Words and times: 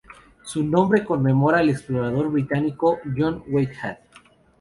Su 0.43 0.63
nombre 0.63 1.05
conmemora 1.05 1.59
al 1.59 1.69
explorador 1.69 2.31
británico 2.31 2.97
John 3.15 3.43
Whitehead. 3.47 3.99